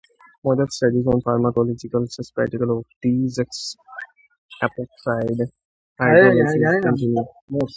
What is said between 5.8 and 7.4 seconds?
hydrolases continue.